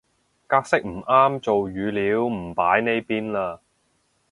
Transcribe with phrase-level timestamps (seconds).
[0.47, 3.59] 格式唔啱做語料唔擺呢邊嘞